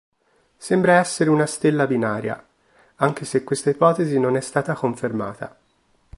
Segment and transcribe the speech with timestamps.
[0.57, 2.43] Sembra essere una stella binaria,
[2.95, 5.55] anche se questa ipotesi non è stata confermata.